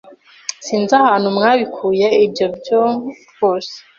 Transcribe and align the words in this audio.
sinzi 0.65 0.93
ahantu 1.01 1.27
mwabikuye 1.37 2.07
ibyo 2.25 2.45
byo 2.57 2.81
rwose 3.31 3.75